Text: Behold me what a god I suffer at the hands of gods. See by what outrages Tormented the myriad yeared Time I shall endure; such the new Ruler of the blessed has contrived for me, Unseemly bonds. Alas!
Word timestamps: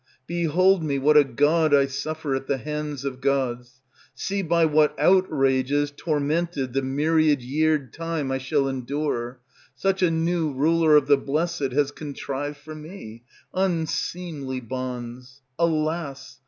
Behold 0.25 0.81
me 0.83 0.97
what 0.97 1.15
a 1.15 1.23
god 1.23 1.75
I 1.75 1.85
suffer 1.85 2.33
at 2.33 2.47
the 2.47 2.57
hands 2.57 3.05
of 3.05 3.21
gods. 3.21 3.83
See 4.15 4.41
by 4.41 4.65
what 4.65 4.99
outrages 4.99 5.93
Tormented 5.95 6.73
the 6.73 6.81
myriad 6.81 7.41
yeared 7.43 7.93
Time 7.93 8.31
I 8.31 8.39
shall 8.39 8.67
endure; 8.67 9.41
such 9.75 9.99
the 9.99 10.09
new 10.09 10.53
Ruler 10.53 10.95
of 10.95 11.05
the 11.05 11.17
blessed 11.17 11.71
has 11.73 11.91
contrived 11.91 12.57
for 12.57 12.73
me, 12.73 13.25
Unseemly 13.53 14.59
bonds. 14.59 15.43
Alas! 15.59 16.39